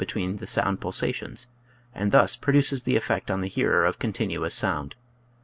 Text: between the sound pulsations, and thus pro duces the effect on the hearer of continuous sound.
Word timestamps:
between 0.03 0.37
the 0.37 0.47
sound 0.47 0.81
pulsations, 0.81 1.45
and 1.93 2.11
thus 2.11 2.35
pro 2.35 2.51
duces 2.53 2.81
the 2.85 2.95
effect 2.95 3.29
on 3.29 3.41
the 3.41 3.47
hearer 3.47 3.85
of 3.85 3.99
continuous 3.99 4.55
sound. 4.55 4.95